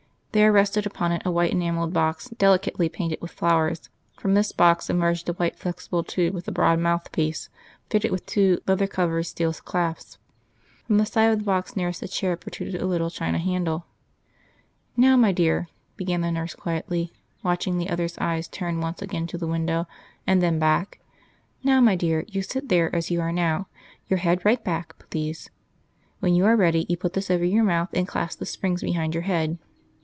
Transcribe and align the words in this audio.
There 0.33 0.53
rested 0.53 0.85
upon 0.85 1.11
it 1.11 1.23
a 1.25 1.29
white 1.31 1.51
enamelled 1.51 1.91
box, 1.91 2.29
delicately 2.29 2.87
painted 2.87 3.19
with 3.19 3.31
flowers. 3.31 3.89
From 4.17 4.33
this 4.33 4.53
box 4.53 4.89
emerged 4.89 5.27
a 5.27 5.33
white 5.33 5.57
flexible 5.57 6.05
tube 6.05 6.33
with 6.33 6.47
a 6.47 6.53
broad 6.53 6.79
mouthpiece, 6.79 7.49
fitted 7.89 8.11
with 8.11 8.25
two 8.25 8.61
leather 8.65 8.87
covered 8.87 9.23
steel 9.23 9.51
clasps. 9.51 10.19
From 10.87 10.99
the 10.99 11.05
side 11.05 11.33
of 11.33 11.39
the 11.39 11.43
box 11.43 11.75
nearest 11.75 11.99
the 11.99 12.07
chair 12.07 12.37
protruded 12.37 12.81
a 12.81 12.85
little 12.85 13.09
china 13.09 13.39
handle. 13.39 13.87
"Now, 14.95 15.17
my 15.17 15.33
dear," 15.33 15.67
began 15.97 16.21
the 16.21 16.31
nurse 16.31 16.55
quietly, 16.55 17.11
watching 17.43 17.77
the 17.77 17.89
other's 17.89 18.17
eyes 18.19 18.47
turn 18.47 18.79
once 18.79 19.01
again 19.01 19.27
to 19.27 19.37
the 19.37 19.47
window, 19.47 19.85
and 20.25 20.41
then 20.41 20.59
back 20.59 21.01
"now, 21.61 21.81
my 21.81 21.97
dear, 21.97 22.23
you 22.29 22.41
sit 22.41 22.69
there, 22.69 22.95
as 22.95 23.11
you 23.11 23.19
are 23.19 23.33
now. 23.33 23.67
Your 24.07 24.19
head 24.19 24.45
right 24.45 24.63
back, 24.63 24.95
please. 25.09 25.49
When 26.21 26.33
you 26.35 26.45
are 26.45 26.55
ready, 26.55 26.85
you 26.87 26.95
put 26.95 27.15
this 27.15 27.29
over 27.29 27.43
your 27.43 27.65
mouth, 27.65 27.89
and 27.93 28.07
clasp 28.07 28.39
the 28.39 28.45
springs 28.45 28.81
behind 28.81 29.13
your 29.13 29.23
head.... 29.23 29.57